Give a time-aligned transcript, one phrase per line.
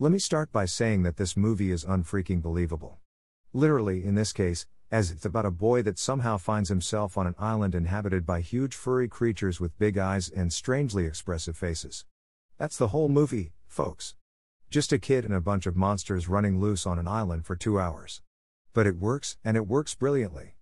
[0.00, 2.98] Let me start by saying that this movie is unfreaking believable.
[3.52, 7.36] Literally, in this case, as it's about a boy that somehow finds himself on an
[7.38, 12.06] island inhabited by huge furry creatures with big eyes and strangely expressive faces.
[12.58, 14.16] That's the whole movie, folks.
[14.68, 17.78] Just a kid and a bunch of monsters running loose on an island for two
[17.78, 18.20] hours.
[18.72, 20.56] But it works, and it works brilliantly.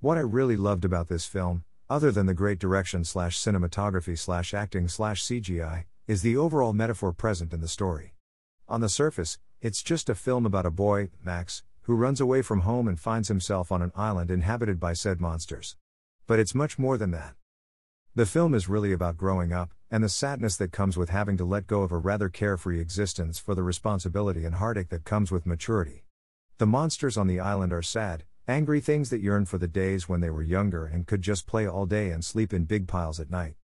[0.00, 4.52] What I really loved about this film, other than the great direction slash cinematography slash
[4.52, 8.12] acting slash CGI, is the overall metaphor present in the story.
[8.70, 12.60] On the surface, it's just a film about a boy, Max, who runs away from
[12.60, 15.74] home and finds himself on an island inhabited by said monsters.
[16.28, 17.34] But it's much more than that.
[18.14, 21.44] The film is really about growing up, and the sadness that comes with having to
[21.44, 25.46] let go of a rather carefree existence for the responsibility and heartache that comes with
[25.46, 26.04] maturity.
[26.58, 30.20] The monsters on the island are sad, angry things that yearn for the days when
[30.20, 33.32] they were younger and could just play all day and sleep in big piles at
[33.32, 33.56] night.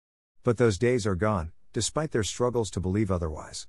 [0.43, 3.67] But those days are gone, despite their struggles to believe otherwise.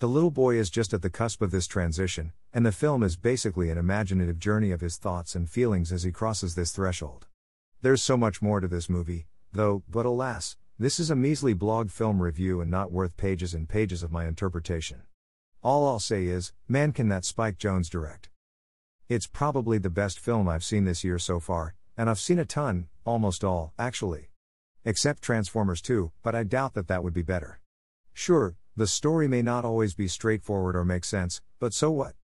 [0.00, 3.16] The little boy is just at the cusp of this transition, and the film is
[3.16, 7.26] basically an imaginative journey of his thoughts and feelings as he crosses this threshold.
[7.82, 11.90] There's so much more to this movie, though, but alas, this is a measly blog
[11.90, 15.02] film review and not worth pages and pages of my interpretation.
[15.64, 18.28] All I'll say is, man, can that Spike Jonze direct.
[19.08, 22.44] It's probably the best film I've seen this year so far, and I've seen a
[22.44, 24.28] ton, almost all, actually.
[24.84, 27.58] Except Transformers 2, but I doubt that that would be better.
[28.18, 32.16] Sure, the story may not always be straightforward or make sense, but so what?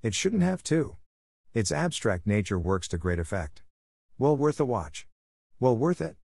[0.00, 0.96] It shouldn't have to.
[1.52, 3.62] Its abstract nature works to great effect.
[4.16, 5.08] Well worth a watch.
[5.58, 6.14] Well worth it.